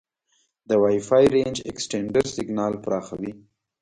[0.67, 3.31] د وای فای رینج اکسټینډر سیګنال پراخوي.